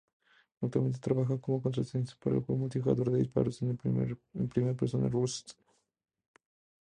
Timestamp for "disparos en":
3.19-3.77